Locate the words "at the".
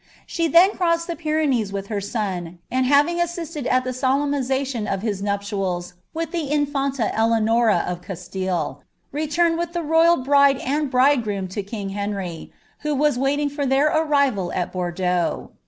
3.67-3.93